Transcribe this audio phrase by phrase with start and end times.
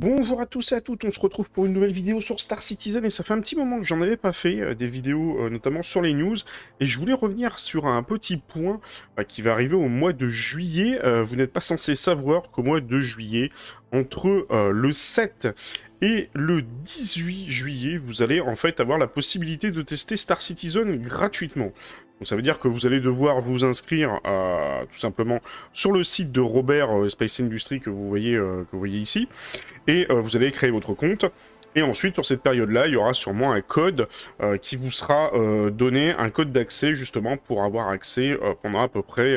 [0.00, 2.64] Bonjour à tous et à toutes, on se retrouve pour une nouvelle vidéo sur Star
[2.64, 5.38] Citizen et ça fait un petit moment que j'en avais pas fait, euh, des vidéos
[5.38, 6.34] euh, notamment sur les news,
[6.80, 8.80] et je voulais revenir sur un petit point
[9.20, 10.98] euh, qui va arriver au mois de juillet.
[11.04, 13.50] Euh, vous n'êtes pas censé savoir qu'au mois de juillet,
[13.92, 15.54] entre le 7
[16.02, 21.00] et le 18 juillet, vous allez en fait avoir la possibilité de tester Star Citizen
[21.00, 21.72] gratuitement.
[22.20, 25.40] Donc ça veut dire que vous allez devoir vous inscrire euh, tout simplement
[25.72, 28.98] sur le site de Robert euh, Space Industry que vous voyez, euh, que vous voyez
[28.98, 29.28] ici,
[29.88, 31.26] et euh, vous allez créer votre compte.
[31.76, 34.06] Et ensuite, sur cette période-là, il y aura sûrement un code
[34.40, 35.32] euh, qui vous sera
[35.72, 39.36] donné, un code d'accès justement pour avoir accès pendant à peu près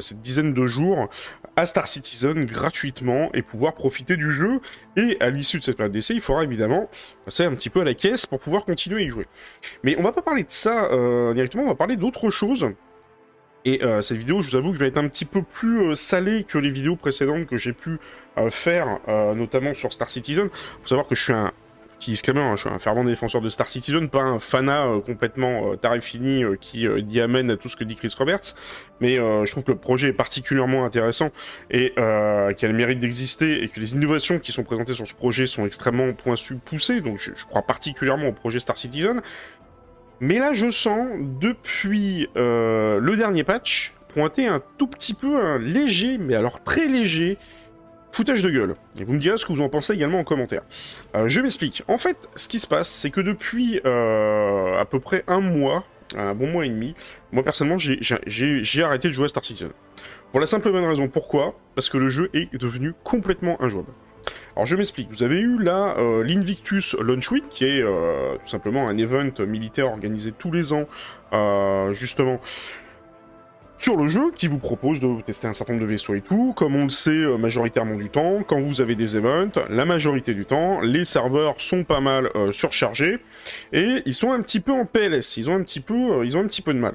[0.00, 1.08] cette dizaine de jours
[1.56, 4.60] à Star Citizen gratuitement et pouvoir profiter du jeu.
[4.96, 6.88] Et à l'issue de cette période d'essai, il faudra évidemment
[7.24, 9.26] passer un petit peu à la caisse pour pouvoir continuer à y jouer.
[9.82, 12.72] Mais on va pas parler de ça euh, directement, on va parler d'autre chose.
[13.64, 15.94] Et euh, cette vidéo, je vous avoue que va être un petit peu plus euh,
[15.94, 17.98] salée que les vidéos précédentes que j'ai pu
[18.38, 18.98] euh, faire,
[19.36, 20.48] notamment sur Star Citizen.
[20.82, 21.52] Faut savoir que je suis un
[22.10, 25.72] disclaimer, hein, je suis un fervent défenseur de Star Citizen, pas un fanat euh, complètement
[25.72, 28.54] euh, taré fini euh, qui dit amen à tout ce que dit Chris Roberts,
[29.00, 31.30] mais je trouve que le projet est particulièrement intéressant
[31.70, 35.14] et qu'il a le mérite d'exister et que les innovations qui sont présentées sur ce
[35.14, 39.22] projet sont extrêmement pointues, poussées, donc je, je crois particulièrement au projet Star Citizen.
[40.20, 41.08] Mais là, je sens,
[41.40, 47.38] depuis le dernier patch, pointer un tout petit peu un léger, mais alors très léger,
[48.12, 48.74] foutage de gueule.
[48.98, 50.62] Et vous me direz ce que vous en pensez également en commentaire.
[51.16, 51.82] Euh, je m'explique.
[51.88, 55.84] En fait, ce qui se passe, c'est que depuis euh, à peu près un mois,
[56.16, 56.94] un bon mois et demi,
[57.32, 59.70] moi personnellement, j'ai- arrêté de jouer à Star Citizen.
[60.30, 61.08] Pour la simple et bonne raison.
[61.08, 61.58] Pourquoi?
[61.74, 63.88] Parce que le jeu est devenu complètement injouable.
[64.54, 68.48] Alors je m'explique, vous avez eu là euh, l'Invictus Launch Week, qui est euh, tout
[68.48, 70.86] simplement un event militaire organisé tous les ans,
[71.32, 72.40] euh, justement,
[73.82, 76.52] sur le jeu, qui vous propose de tester un certain nombre de vaisseaux et tout,
[76.56, 80.34] comme on le sait euh, majoritairement du temps, quand vous avez des events, la majorité
[80.34, 83.18] du temps, les serveurs sont pas mal euh, surchargés,
[83.72, 86.36] et ils sont un petit peu en PLS, ils ont un petit peu, euh, ils
[86.36, 86.94] ont un petit peu de mal.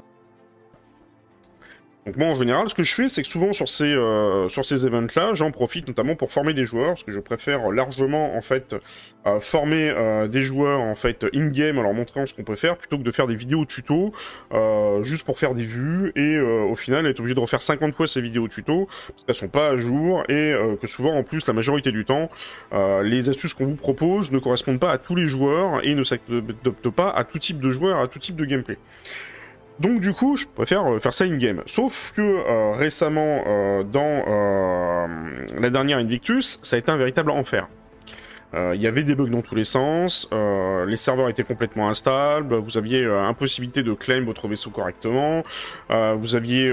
[2.08, 4.86] Donc moi en général, ce que je fais, c'est que souvent sur ces euh, ces
[4.86, 8.78] events-là, j'en profite notamment pour former des joueurs, parce que je préfère largement en fait
[9.26, 12.78] euh, former euh, des joueurs en fait in-game en leur montrant ce qu'on peut faire,
[12.78, 14.14] plutôt que de faire des vidéos tuto
[14.54, 17.94] euh, juste pour faire des vues et euh, au final être obligé de refaire 50
[17.94, 21.46] fois ces vidéos tuto parce qu'elles sont pas à jour et que souvent en plus
[21.46, 22.30] la majorité du temps
[23.04, 26.90] les astuces qu'on vous propose ne correspondent pas à tous les joueurs et ne s'adaptent
[26.90, 28.78] pas à tout type de joueurs, à tout type de gameplay.
[29.80, 31.62] Donc du coup, je préfère euh, faire ça in-game.
[31.66, 34.24] Sauf que euh, récemment, euh, dans
[35.60, 37.68] la dernière Invictus, ça a été un véritable enfer.
[38.54, 42.78] Il y avait des bugs dans tous les sens, les serveurs étaient complètement instables, vous
[42.78, 45.44] aviez impossibilité de claim votre vaisseau correctement,
[45.90, 46.72] vous aviez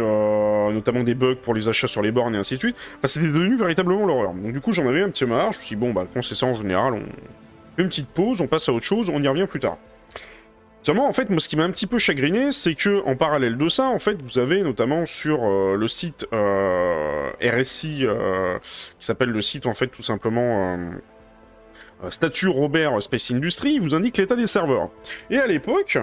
[0.73, 2.77] notamment des bugs pour les achats sur les bornes et ainsi de suite.
[2.99, 4.33] Enfin, c'était devenu véritablement l'horreur.
[4.33, 6.23] Donc du coup, j'en avais un petit marre, je me suis dit, bon, bah, quand
[6.23, 7.03] c'est ça en général, on
[7.77, 9.77] fait une petite pause, on passe à autre chose, on y revient plus tard.
[10.85, 13.57] Seulement, en fait, moi, ce qui m'a un petit peu chagriné, c'est que en parallèle
[13.57, 18.59] de ça, en fait, vous avez notamment sur euh, le site euh, RSI, euh,
[18.99, 20.79] qui s'appelle le site, en fait, tout simplement
[22.11, 24.91] Statut Robert Space Industry, il vous indique l'état des serveurs.
[25.31, 25.97] Et à l'époque,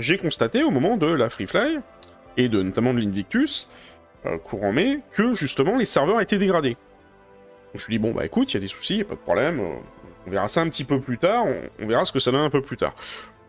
[0.00, 1.78] j'ai constaté au moment de la Free Fly,
[2.36, 3.68] et de notamment de l'Invictus,
[4.42, 6.76] courant mai, que justement les serveurs étaient dégradés.
[7.72, 9.14] Je me suis dit, bon, bah écoute, il y a des soucis, il a pas
[9.14, 9.60] de problème,
[10.26, 11.46] on verra ça un petit peu plus tard,
[11.80, 12.96] on verra ce que ça donne un peu plus tard.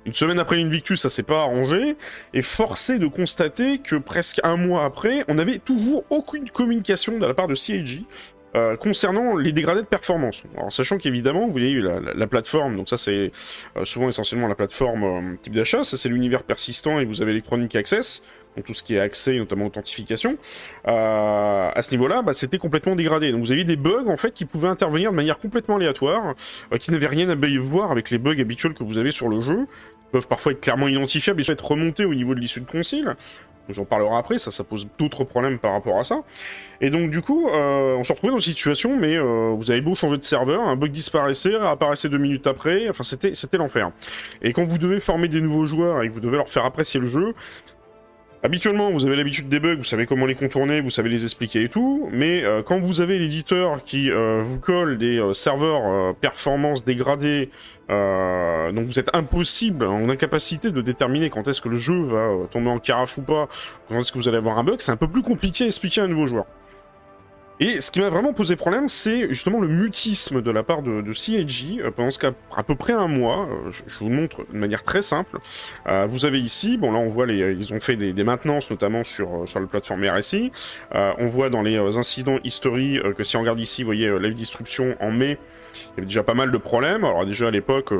[0.06, 1.96] Une semaine après l'Invictus, ça s'est pas arrangé,
[2.34, 7.26] et forcé de constater que presque un mois après, on n'avait toujours aucune communication de
[7.26, 8.06] la part de CIG
[8.56, 10.44] euh, concernant les dégradés de performance.
[10.56, 13.32] Alors sachant qu'évidemment, vous voyez la, la, la plateforme, donc ça c'est
[13.76, 17.32] euh, souvent essentiellement la plateforme euh, type d'achat, ça c'est l'univers persistant et vous avez
[17.32, 18.24] Electronic Access,
[18.56, 20.38] donc tout ce qui est accès, notamment authentification.
[20.88, 23.32] Euh, à ce niveau-là, bah, c'était complètement dégradé.
[23.32, 26.36] Donc vous aviez des bugs en fait qui pouvaient intervenir de manière complètement aléatoire,
[26.72, 29.42] euh, qui n'avaient rien à voir avec les bugs habituels que vous avez sur le
[29.42, 29.66] jeu,
[30.12, 33.16] peuvent parfois être clairement identifiables et être remontés au niveau de l'issue de concile.
[33.70, 36.22] J'en parlerai après, ça, ça pose d'autres problèmes par rapport à ça.
[36.82, 39.82] Et donc, du coup, euh, on se retrouvait dans une situation, mais euh, vous avez
[39.82, 43.92] beau changer de serveur, un bug disparaissait, réapparaissait deux minutes après, enfin, c'était l'enfer.
[44.44, 47.00] Et quand vous devez former des nouveaux joueurs et que vous devez leur faire apprécier
[47.00, 47.34] le jeu,
[48.46, 51.64] Habituellement, vous avez l'habitude des bugs, vous savez comment les contourner, vous savez les expliquer
[51.64, 56.14] et tout, mais euh, quand vous avez l'éditeur qui euh, vous colle des euh, serveurs
[56.18, 57.50] performance dégradés,
[57.90, 62.46] euh, donc vous êtes impossible, en incapacité de déterminer quand est-ce que le jeu va
[62.52, 63.50] tomber en carafe ou pas,
[63.90, 66.02] quand est-ce que vous allez avoir un bug, c'est un peu plus compliqué à expliquer
[66.02, 66.46] à un nouveau joueur.
[67.62, 71.02] Et ce qui m'a vraiment posé problème, c'est justement le mutisme de la part de,
[71.02, 73.48] de CIG euh, pendant ce cas à peu près un mois.
[73.50, 75.40] Euh, je, vous montre de manière très simple.
[75.88, 78.70] Euh, vous avez ici, bon là on voit les, ils ont fait des, des maintenances
[78.70, 80.52] notamment sur sur la plateforme RSI.
[80.94, 84.96] On voit dans les incidents history que si on regarde ici, vous voyez live distribution
[85.00, 85.38] en mai,
[85.76, 87.06] il y avait déjà pas mal de problèmes.
[87.06, 87.94] Alors déjà à l'époque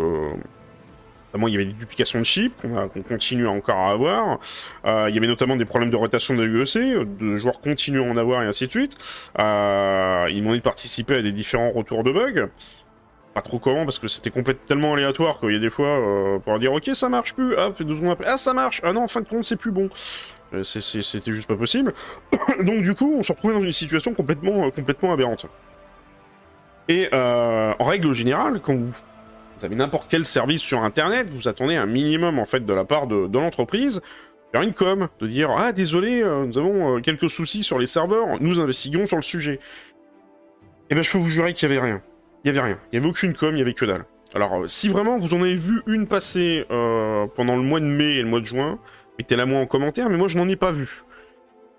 [1.48, 4.40] il y avait des duplications de chips qu'on continue encore à avoir.
[4.86, 6.78] Euh, il y avait notamment des problèmes de rotation de l'UEC,
[7.20, 8.98] de joueurs continuent à en avoir et ainsi de suite.
[9.40, 12.50] Euh, ils m'ont dit de participer à des différents retours de bugs.
[13.34, 16.40] Pas trop comment parce que c'était complètement tellement aléatoire qu'il y a des fois euh,
[16.40, 19.04] pour dire ok ça marche plus, hop deux secondes après ah ça marche, ah non
[19.04, 19.90] en fin de compte c'est plus bon.
[20.64, 21.94] C'était juste pas possible.
[22.64, 25.48] Donc du coup on se retrouvait dans une situation complètement complètement aberrante.
[26.88, 28.94] Et en règle générale, quand vous
[29.58, 32.86] vous avez n'importe quel service sur Internet, vous attendez un minimum en fait de la
[32.86, 34.02] part de, de l'entreprise
[34.52, 37.88] faire une com, de dire ah désolé, euh, nous avons euh, quelques soucis sur les
[37.88, 39.56] serveurs, nous investiguons sur le sujet.
[39.56, 39.60] Et
[40.92, 42.02] eh ben je peux vous jurer qu'il y avait rien.
[42.44, 42.80] Il y avait rien.
[42.92, 44.06] Il y avait aucune com, il y avait que dalle.
[44.34, 46.66] Alors euh, si vraiment vous en avez vu une passer
[47.36, 48.80] pendant le mois de mai et le mois de juin,
[49.18, 51.04] mettez-la moi en commentaire, mais moi je n'en ai pas vu.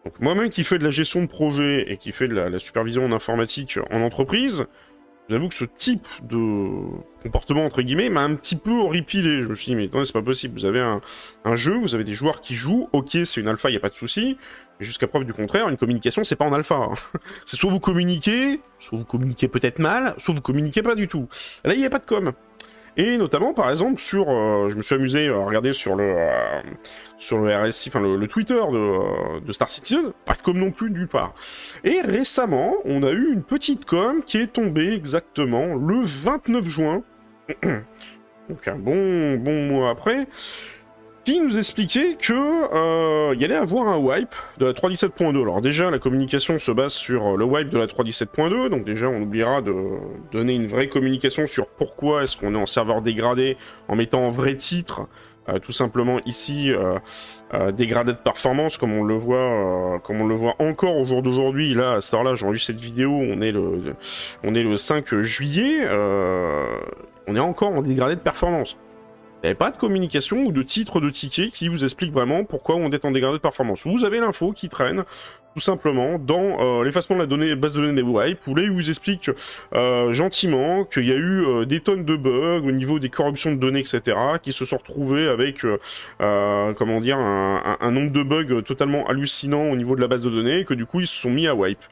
[0.05, 2.59] Donc moi-même qui fais de la gestion de projet et qui fait de la, la
[2.59, 4.67] supervision en informatique en entreprise,
[5.29, 6.47] J'avoue que ce type de
[7.23, 9.43] comportement, entre guillemets, m'a un petit peu horripilé.
[9.43, 10.59] Je me suis dit, mais attendez, c'est pas possible.
[10.59, 13.77] Vous avez un, jeu, vous avez des joueurs qui jouent, ok, c'est une alpha, il
[13.77, 14.39] a pas de souci.
[14.79, 16.77] Jusqu'à preuve du contraire, une communication, c'est pas en alpha.
[16.77, 16.95] Hein.
[17.45, 21.29] c'est soit vous communiquez, soit vous communiquez peut-être mal, soit vous communiquez pas du tout.
[21.65, 22.33] Là, il n'y a pas de com.
[22.97, 26.63] Et notamment, par exemple, sur, euh, je me suis amusé à regarder sur le, euh,
[27.19, 30.71] sur le RSI, enfin le, Twitter de, euh, de, Star Citizen, pas de com non
[30.71, 31.35] plus nulle part.
[31.85, 37.03] Et récemment, on a eu une petite com qui est tombée exactement le 29 juin,
[37.63, 40.27] donc un bon, bon mois après,
[41.27, 45.43] qui nous expliquait que euh, il allait avoir un wipe de la 3.17.2.
[45.43, 49.09] Alors déjà, la communication se base sur euh, le wipe de la 3.17.2, donc déjà
[49.09, 49.75] on oubliera de
[50.31, 53.57] donner une vraie communication sur pourquoi est-ce qu'on est en serveur dégradé
[53.89, 55.09] en mettant en vrai titre
[55.49, 56.73] euh, tout simplement ici
[57.73, 61.75] dégradé de performance comme on le voit comme on le voit encore au jour d'aujourd'hui.
[61.75, 63.95] Là à cette heure là j'enregistre cette vidéo on est le
[64.45, 65.89] on est le 5 juillet
[67.29, 68.77] on est encore en dégradé de performance
[69.43, 72.45] il n'y avait pas de communication ou de titre de ticket qui vous explique vraiment
[72.45, 73.87] pourquoi on est en dégradé de performance.
[73.87, 75.05] Vous avez l'info qui traîne,
[75.57, 78.63] tout simplement, dans euh, l'effacement de la donnée, base de données des wipes, où là,
[78.71, 79.31] vous explique
[79.75, 83.55] euh, gentiment qu'il y a eu euh, des tonnes de bugs au niveau des corruptions
[83.55, 88.13] de données, etc., qui se sont retrouvés avec, euh, comment dire, un, un, un, nombre
[88.13, 91.07] de bugs totalement hallucinant au niveau de la base de données, que du coup, ils
[91.07, 91.83] se sont mis à wipe.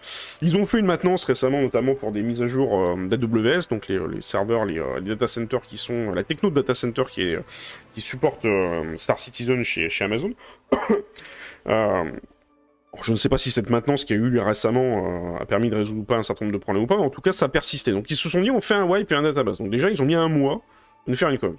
[0.43, 3.99] Ils ont fait une maintenance récemment, notamment pour des mises à jour d'AWS, donc les,
[3.99, 7.39] les serveurs, les, les, data centers qui sont, la techno de data center qui est
[7.95, 10.33] qui supporte euh, Star Citizen chez, chez Amazon.
[13.03, 15.71] je ne sais pas si cette maintenance qui a eu lieu récemment euh, a permis
[15.71, 17.33] de résoudre ou pas un certain nombre de problèmes ou pas, mais en tout cas
[17.33, 17.93] ça a persisté.
[17.93, 19.59] Donc ils se sont dit on fait un wipe et un database.
[19.59, 20.63] Donc déjà ils ont mis un mois
[21.07, 21.57] de faire une com.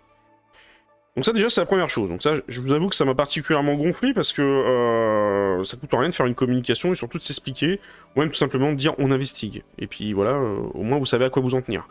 [1.15, 2.09] Donc ça déjà c'est la première chose.
[2.09, 5.89] Donc ça je vous avoue que ça m'a particulièrement gonflé parce que euh, ça coûte
[5.93, 7.79] rien de faire une communication et surtout de s'expliquer,
[8.15, 9.63] ou même tout simplement de dire on investigue.
[9.77, 11.87] Et puis voilà, euh, au moins vous savez à quoi vous en tenir.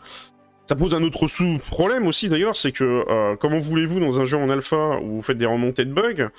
[0.67, 4.35] Ça pose un autre sous-problème aussi d'ailleurs, c'est que euh, comment voulez-vous dans un jeu
[4.35, 6.29] en alpha où vous faites des remontées de bugs,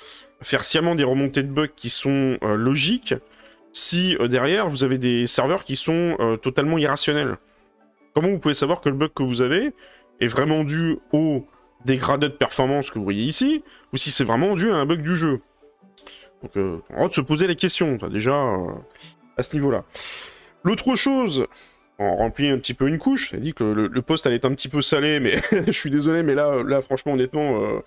[0.41, 3.15] faire sciemment des remontées de bugs qui sont euh, logiques,
[3.71, 7.37] si euh, derrière vous avez des serveurs qui sont totalement irrationnels?
[8.13, 9.71] Comment vous pouvez savoir que le bug que vous avez
[10.19, 11.45] est vraiment dû au
[11.85, 13.63] dégradé de performance que vous voyez ici,
[13.93, 15.39] ou si c'est vraiment dû à un bug du jeu?
[16.43, 18.35] Donc on va se poser les questions, déjà
[19.37, 19.85] à ce niveau-là.
[20.63, 21.47] L'autre chose,
[21.99, 23.31] on remplit un petit peu une couche.
[23.31, 26.23] J'ai dit que le, poste allait être un petit peu salé, mais je suis désolé,
[26.23, 27.79] mais là, là franchement, honnêtement, euh,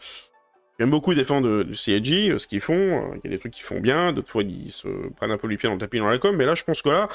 [0.78, 2.74] j'aime beaucoup les fans de CIG, ce qu'ils font.
[2.74, 5.38] Euh, il y a des trucs qu'ils font bien, d'autres fois ils se prennent un
[5.38, 7.08] peu les pieds dans le tapis dans la com, mais là, je pense que là,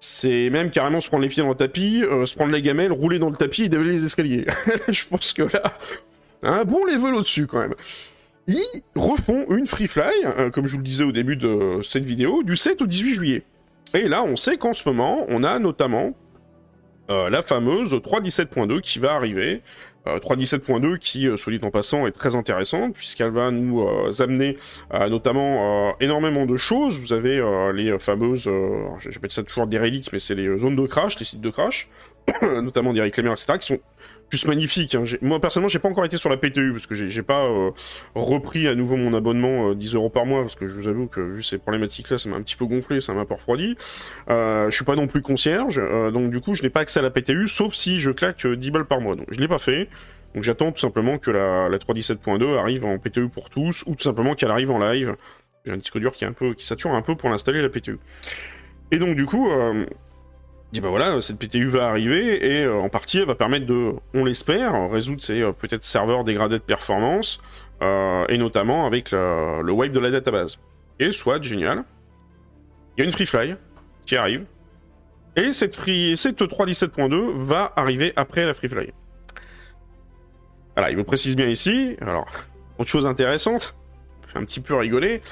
[0.00, 2.92] c'est même carrément se prendre les pieds dans le tapis, euh, se prendre la gamelle,
[2.92, 4.46] rouler dans le tapis et dévaler les escaliers.
[4.88, 5.78] je pense que là,
[6.42, 7.74] un bon level au-dessus quand même.
[8.48, 10.10] Ils refont une free fly,
[10.52, 13.42] comme je vous le disais au début de cette vidéo, du 7 au 18 juillet.
[13.94, 16.14] Et là, on sait qu'en ce moment, on a notamment
[17.10, 19.62] euh, la fameuse 3.17.2 qui va arriver.
[20.06, 24.10] Euh, 3.17.2 qui, euh, soit dit en passant, est très intéressante puisqu'elle va nous euh,
[24.20, 24.56] amener
[24.92, 26.98] notamment énormément de choses.
[26.98, 27.42] Vous avez
[27.74, 28.48] les fameuses,
[28.98, 31.88] j'appelle ça toujours des reliques, mais c'est les zones de crash, les sites de crash,
[32.42, 33.80] notamment des réclameurs, etc., qui sont
[34.30, 34.94] juste magnifique.
[34.94, 35.04] Hein.
[35.20, 37.70] Moi, personnellement, j'ai pas encore été sur la PTU parce que j'ai pas euh,
[38.14, 41.06] repris à nouveau mon abonnement euh, 10 euros par mois parce que je vous avoue
[41.06, 43.76] que vu ces problématiques-là, ça m'a un petit peu gonflé, ça m'a un peu refroidi.
[44.30, 47.00] Euh, je suis pas non plus concierge, euh, donc du coup, je n'ai pas accès
[47.00, 49.16] à la PTU sauf si je claque 10 euh, balles par mois.
[49.16, 49.88] Donc, je l'ai pas fait.
[50.34, 54.02] Donc, j'attends tout simplement que la, la 3.17.2 arrive en PTU pour tous ou tout
[54.02, 55.16] simplement qu'elle arrive en live.
[55.66, 57.68] J'ai un disque dur qui est un peu qui sature un peu pour l'installer la
[57.68, 57.98] PTU.
[58.92, 59.50] Et donc, du coup.
[60.72, 64.24] Dit bah voilà, cette PTU va arriver et en partie elle va permettre de, on
[64.24, 67.40] l'espère, résoudre ces peut-être serveurs dégradés de performance
[67.82, 70.58] et notamment avec le wipe de la database.
[70.98, 71.84] Et soit génial,
[72.96, 73.56] il y a une FreeFly
[74.06, 74.44] qui arrive
[75.36, 78.92] et cette, free, cette 3.17.2 va arriver après la FreeFly.
[80.76, 81.96] Voilà, il me précise bien ici.
[82.00, 82.26] Alors,
[82.78, 83.74] autre chose intéressante,
[84.26, 85.22] fait un petit peu rigoler,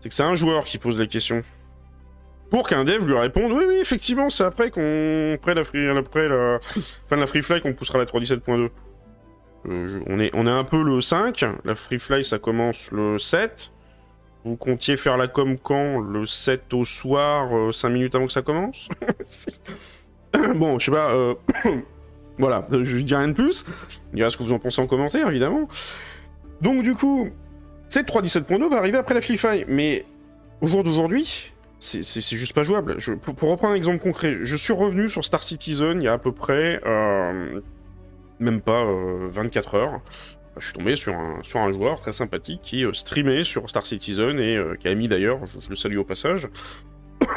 [0.00, 1.42] c'est que c'est un joueur qui pose la question.
[2.50, 6.28] Pour qu'un dev lui réponde, oui, oui, effectivement, c'est après qu'on, après la, free, après
[6.28, 6.58] la
[7.08, 8.70] fin de la FreeFly qu'on poussera la 3.17.2.
[9.68, 13.70] Euh, on, est, un peu le 5, la FreeFly ça commence le 7.
[14.44, 16.00] Vous comptiez faire la com quand?
[16.00, 18.88] Le 7 au soir, 5 euh, minutes avant que ça commence?
[20.54, 21.10] Bon, je sais pas.
[21.10, 21.34] Euh,
[22.38, 23.66] voilà, je dis rien de plus.
[24.14, 25.68] Il ce que vous en pensez en commentaire, évidemment.
[26.60, 27.28] Donc, du coup,
[27.88, 29.64] cette 3.17.2 va arriver après la FreeFi.
[29.66, 30.04] Mais
[30.60, 32.98] au jour d'aujourd'hui, c'est juste pas jouable.
[33.22, 36.18] pour, reprendre un exemple concret, je suis revenu sur Star Citizen il y a à
[36.18, 36.80] peu près.
[36.86, 37.60] Euh,
[38.38, 38.86] même pas
[39.30, 40.00] 24 heures
[40.58, 44.56] je suis tombé sur un, joueur très sympathique qui euh, streamait sur Star Citizen et
[44.56, 46.48] euh, qui a mis d'ailleurs, je, le salue au passage,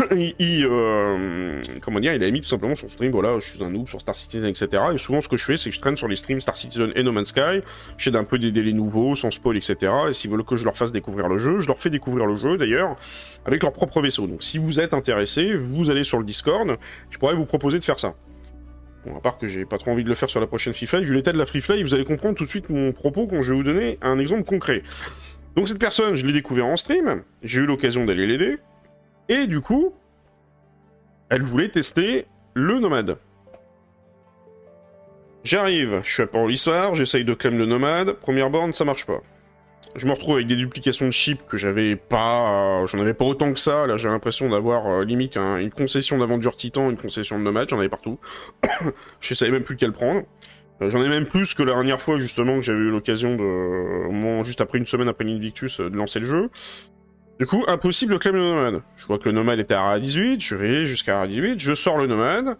[0.39, 3.69] il, euh, comment dire, il a mis tout simplement son stream, voilà, je suis un
[3.69, 4.83] noob sur Star Citizen, etc.
[4.93, 6.91] Et souvent, ce que je fais, c'est que je traîne sur les streams Star Citizen
[6.95, 7.61] et No Man's Sky,
[7.97, 9.91] j'aide un peu des délais nouveaux, sans spoil, etc.
[10.09, 12.35] Et s'ils veulent que je leur fasse découvrir le jeu, je leur fais découvrir le
[12.35, 12.95] jeu, d'ailleurs,
[13.45, 14.27] avec leur propre vaisseau.
[14.27, 16.77] Donc, si vous êtes intéressé, vous allez sur le Discord,
[17.09, 18.15] je pourrais vous proposer de faire ça.
[19.05, 21.03] Bon, à part que j'ai pas trop envie de le faire sur la prochaine Fly,
[21.03, 23.41] vu l'état de la Free Fly, vous allez comprendre tout de suite mon propos quand
[23.41, 24.81] je vais vous donner un exemple concret.
[25.55, 28.57] Donc cette personne, je l'ai découvert en stream, j'ai eu l'occasion d'aller l'aider,
[29.29, 29.93] et du coup,
[31.29, 33.17] elle voulait tester le nomade.
[35.43, 39.21] J'arrive, je suis à Port-Lissard, j'essaye de claim le nomade, première borne, ça marche pas
[39.95, 43.25] je me retrouve avec des duplications de chips que j'avais pas, euh, j'en avais pas
[43.25, 43.85] autant que ça.
[43.85, 47.79] Là, j'ai l'impression d'avoir euh, limite une concession d'aventure Titan, une concession de Nomade, j'en
[47.79, 48.19] avais partout.
[49.19, 50.23] je savais même plus quelle prendre.
[50.81, 54.43] Euh, j'en ai même plus que la dernière fois justement que j'avais eu l'occasion de,
[54.43, 56.49] juste après une semaine après l'Invictus, de lancer le jeu.
[57.39, 58.81] Du coup, impossible de claim le Nomade.
[58.95, 62.07] Je vois que le Nomade était à 18, je vais jusqu'à 18, je sors le
[62.07, 62.57] Nomade.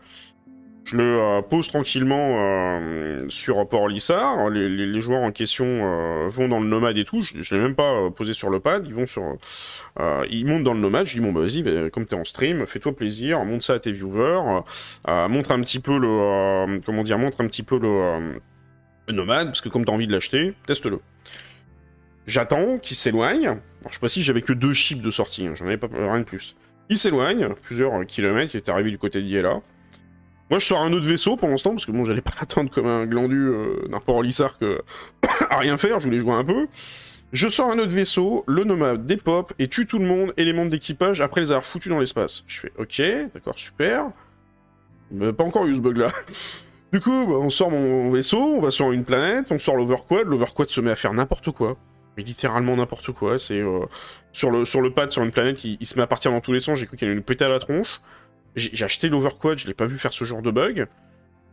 [0.85, 4.49] Je le euh, pose tranquillement euh, sur Port Lissard.
[4.49, 7.21] Les, joueurs en question euh, vont dans le nomade et tout.
[7.21, 8.85] Je, ne l'ai même pas posé sur le pad.
[8.85, 9.23] Ils vont sur,
[10.29, 11.05] ils montent dans le nomade.
[11.05, 13.79] Je dis bon bah vas-y, bah, comme t'es en stream, fais-toi plaisir, montre ça à
[13.79, 14.61] tes viewers,
[15.07, 18.41] montre un petit peu le, comment dire, montre un petit peu le,
[19.11, 20.99] nomade parce que comme t'as envie de l'acheter, teste-le.
[22.25, 23.57] J'attends qu'il s'éloigne.
[23.87, 25.55] Je sais pas si j'avais que deux chips de sortie, hein.
[25.55, 26.55] j'en avais pas rien de plus.
[26.89, 29.61] Il s'éloigne, plusieurs kilomètres, il est arrivé du côté d'Iela.
[30.49, 32.87] Moi, je sors un autre vaisseau pour l'instant, parce que bon, j'allais pas attendre comme
[32.87, 34.57] un glandu euh, d'un port lissard
[35.49, 36.67] à rien faire, je voulais jouer un peu.
[37.31, 40.53] Je sors un autre vaisseau, le nomade dépop et tue tout le monde et les
[40.53, 42.43] membres d'équipage après les avoir foutus dans l'espace.
[42.47, 43.01] Je fais ok,
[43.33, 44.05] d'accord, super.
[45.09, 46.11] Mais pas encore eu ce bug là.
[46.93, 50.27] Du coup, bah, on sort mon vaisseau, on va sur une planète, on sort l'overquad,
[50.27, 51.75] l'overquad se met à faire n'importe quoi.
[52.17, 53.39] Mais littéralement n'importe quoi.
[53.39, 53.85] C'est euh,
[54.31, 56.79] sur, le, pad, sur une planète, il, se met à partir dans tous les sens,
[56.79, 58.01] j'ai cru qu'il allait nous péter à la tronche.
[58.55, 60.87] J'ai acheté l'Overquad, je l'ai pas vu faire ce genre de bug.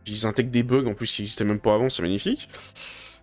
[0.05, 2.47] Ils intègrent des bugs en plus qui n'existaient même pas avant, c'est magnifique.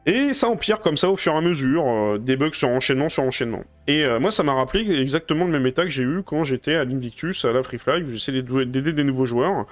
[0.07, 3.09] Et ça empire comme ça au fur et à mesure, euh, des bugs sur enchaînement
[3.09, 3.65] sur enchaînement.
[3.87, 6.75] Et euh, moi, ça m'a rappelé exactement le même état que j'ai eu quand j'étais
[6.75, 9.67] à l'Invictus, à la Free Fly, où j'essayais d'aider des nouveaux joueurs.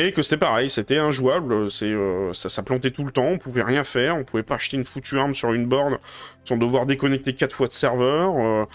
[0.00, 3.62] Et que c'était pareil, c'était injouable, euh, ça, ça plantait tout le temps, on pouvait
[3.62, 5.98] rien faire, on pouvait pas acheter une foutue arme sur une borne
[6.44, 8.66] sans devoir déconnecter quatre fois de serveur.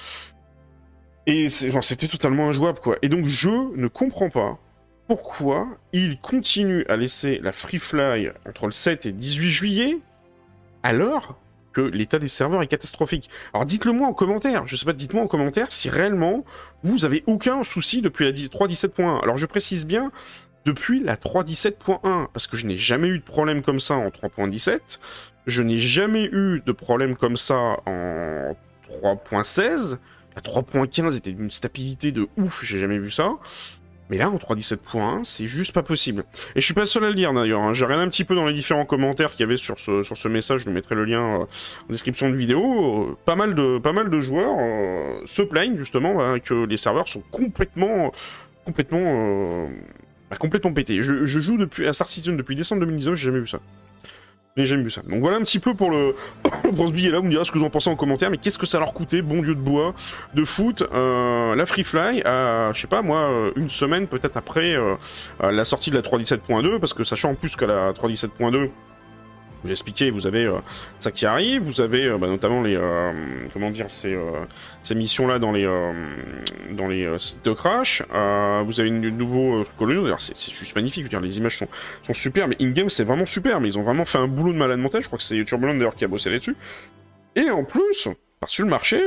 [1.25, 2.97] et c'était totalement injouable, quoi.
[3.01, 4.59] Et donc, je ne comprends pas
[5.07, 9.97] pourquoi il continue à laisser la Free Fly entre le 7 et 18 juillet
[10.83, 11.39] alors
[11.73, 13.29] que l'état des serveurs est catastrophique.
[13.53, 16.45] Alors dites-le moi en commentaire, je sais pas, dites-moi en commentaire si réellement
[16.83, 19.21] vous avez aucun souci depuis la 3.17.1.
[19.21, 20.11] Alors je précise bien,
[20.65, 24.99] depuis la 3.17.1, parce que je n'ai jamais eu de problème comme ça en 3.17,
[25.47, 28.55] je n'ai jamais eu de problème comme ça en
[29.03, 29.97] 3.16,
[30.35, 33.33] la 3.15 était d'une stabilité de ouf, j'ai jamais vu ça.
[34.09, 36.25] Mais là, en 3.17.1, c'est juste pas possible.
[36.55, 37.61] Et je suis pas seul à le dire d'ailleurs.
[37.61, 37.73] Hein.
[37.73, 40.15] J'ai regardé un petit peu dans les différents commentaires qu'il y avait sur ce, sur
[40.15, 40.61] ce message.
[40.61, 43.09] Je vous mettrai le lien euh, en description de vidéo.
[43.09, 46.77] Euh, pas, mal de, pas mal de joueurs euh, se plaignent justement bah, que les
[46.77, 48.11] serveurs sont complètement,
[48.63, 49.69] complètement,
[50.39, 51.01] complètement pétés.
[51.01, 53.59] Je, joue depuis, à Star depuis décembre 2019, j'ai jamais vu ça.
[54.57, 55.01] Mais j'aime vu ça.
[55.01, 56.15] Donc voilà un petit peu pour le,
[56.63, 58.57] ce billet là, vous me direz ce que vous en pensez en commentaire, mais qu'est-ce
[58.57, 59.93] que ça leur coûtait, bon dieu de bois,
[60.33, 64.37] de foot, euh, la Free Fly, à, je sais pas moi, euh, une semaine peut-être
[64.37, 64.95] après euh,
[65.41, 68.69] la sortie de la 3.17.2, parce que sachant en plus que la 3.17.2,
[69.65, 70.49] vous expliqué, vous avez
[70.99, 72.79] ça qui arrive, vous avez bah, notamment les
[73.53, 74.17] comment dire ces,
[74.83, 75.65] ces missions là dans les
[76.71, 78.03] dans les sites de crash.
[78.11, 79.65] vous avez une nouveau.
[79.79, 81.03] D'ailleurs, c'est juste magnifique.
[81.03, 81.67] Je veux dire, les images sont,
[82.03, 83.59] sont super, mais in game c'est vraiment super.
[83.59, 85.03] Mais ils ont vraiment fait un boulot de malade montage.
[85.03, 86.55] Je crois que c'est Turbulent d'ailleurs qui a bossé là-dessus.
[87.35, 88.07] Et en plus,
[88.39, 89.01] par-dessus le marché,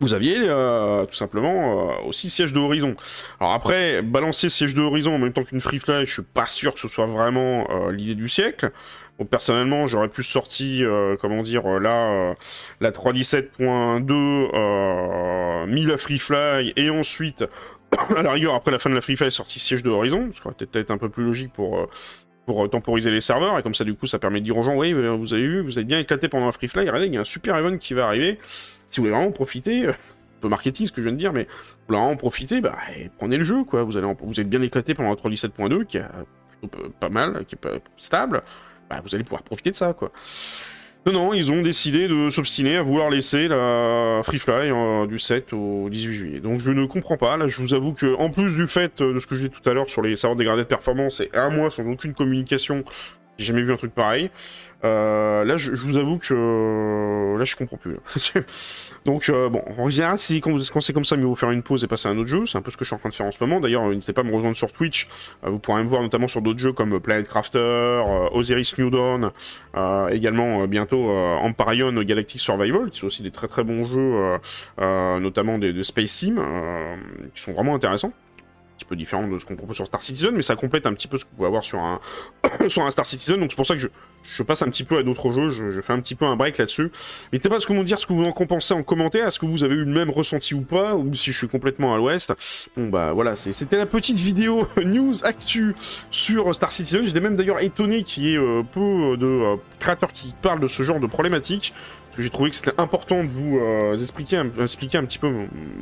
[0.00, 2.96] vous aviez euh, tout simplement euh, aussi Siège de Horizon.
[3.38, 6.46] Alors après, balancer Siège de Horizon en même temps qu'une Free Fly, je suis pas
[6.46, 8.70] sûr que ce soit vraiment euh, l'idée du siècle.
[9.28, 10.88] Personnellement, j'aurais pu sortir,
[11.20, 12.34] comment dire, là,
[12.80, 17.44] la 317.2, mis la Free Fly, et ensuite,
[18.16, 20.40] à la rigueur, après la fin de la Free Fly, sorti Siège de Horizon, ce
[20.40, 21.88] qui aurait peut-être un peu plus logique pour
[22.70, 24.92] temporiser les serveurs, et comme ça, du coup, ça permet de dire aux gens, oui,
[24.92, 27.20] vous avez vu, vous avez bien éclaté pendant un free fly, regardez, il y a
[27.20, 28.38] un super event qui va arriver,
[28.88, 31.32] si vous voulez vraiment profiter, euh, un peu marketing ce que je viens de dire,
[31.32, 34.08] mais vous voulez vraiment profiter, bah, eh, prenez le jeu, quoi, vous allez
[34.38, 36.04] êtes bien éclaté pendant la 3.17.2, qui est
[36.60, 38.42] plutôt pas mal, qui est pas stable,
[38.90, 40.10] bah, vous allez pouvoir profiter de ça, quoi.
[41.06, 45.18] Non, non, ils ont décidé de s'obstiner à vouloir laisser la Free Fly euh, du
[45.18, 46.40] 7 au 18 juillet.
[46.40, 47.38] Donc je ne comprends pas.
[47.38, 49.66] Là, je vous avoue que, en plus du fait de ce que je disais tout
[49.68, 52.84] à l'heure sur les serveurs dégradés de performance et un mois sans aucune communication,
[53.40, 54.30] j'ai jamais vu un truc pareil.
[54.82, 57.96] Euh, là, je, vous avoue que là, je comprends plus.
[59.04, 61.62] Donc, euh, bon, en général, si quand, quand c'est comme ça, mieux vous faire une
[61.62, 62.46] pause et passer à un autre jeu.
[62.46, 63.60] C'est un peu ce que je suis en train de faire en ce moment.
[63.60, 65.08] D'ailleurs, n'hésitez pas à me rejoindre sur Twitch.
[65.44, 69.30] Euh, vous pourrez me voir notamment sur d'autres jeux comme Planet Crafter, Osiris New Dawn,
[70.10, 74.38] également bientôt Empyrean Galactic Survival, qui sont aussi des très très bons jeux,
[75.20, 76.36] notamment des, de Space Sim,
[77.34, 78.12] qui sont vraiment intéressants
[78.80, 81.06] petit peu différent de ce qu'on propose sur Star Citizen, mais ça complète un petit
[81.06, 82.00] peu ce vous pouvez avoir sur un,
[82.68, 83.88] sur un Star Citizen, donc c'est pour ça que je,
[84.22, 86.56] je, passe un petit peu à d'autres jeux, je, fais un petit peu un break
[86.58, 86.90] là-dessus.
[87.32, 89.38] N'hésitez pas à ce que vous dire ce que vous en compensez en commentaire, est-ce
[89.38, 91.98] que vous avez eu le même ressenti ou pas, ou si je suis complètement à
[91.98, 92.32] l'ouest.
[92.76, 95.74] Bon bah voilà, c'était la petite vidéo news actu
[96.10, 100.12] sur Star Citizen, j'étais même d'ailleurs étonné qu'il y ait euh, peu de euh, créateurs
[100.12, 101.06] qui parlent de ce genre de
[102.10, 105.32] problématiques j'ai trouvé que c'était important de vous euh, expliquer, un, expliquer un petit peu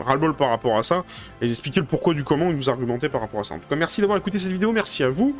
[0.00, 1.04] ras-le-bol par rapport à ça,
[1.40, 3.54] et expliquer le pourquoi du comment et vous argumenter par rapport à ça.
[3.54, 5.37] En tout cas, merci d'avoir écouté cette vidéo, merci à vous.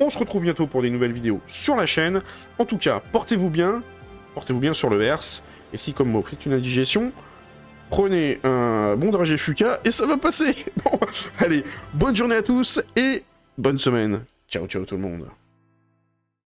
[0.00, 2.22] On se retrouve bientôt pour des nouvelles vidéos sur la chaîne.
[2.58, 3.82] En tout cas, portez-vous bien,
[4.34, 7.12] portez-vous bien sur le verse, et si comme moi vous faites une indigestion,
[7.90, 10.56] prenez un bon dragé Fuka et ça va passer.
[10.84, 10.98] Bon,
[11.38, 13.22] allez, bonne journée à tous et
[13.58, 14.24] bonne semaine.
[14.48, 15.28] Ciao, ciao tout le monde.